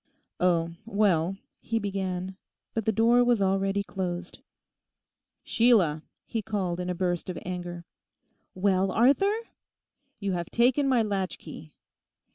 'Oh, 0.39 0.71
well—' 0.83 1.37
he 1.59 1.77
began. 1.77 2.35
But 2.73 2.85
the 2.85 2.91
door 2.91 3.23
was 3.23 3.39
already 3.39 3.83
closed. 3.83 4.39
'Sheila!' 5.43 6.01
he 6.25 6.41
called 6.41 6.79
in 6.79 6.89
a 6.89 6.95
burst 6.95 7.29
of 7.29 7.37
anger. 7.45 7.85
'Well, 8.55 8.91
Arthur?' 8.91 9.31
'You 10.19 10.31
have 10.31 10.49
taken 10.49 10.89
my 10.89 11.03
latchkey. 11.03 11.73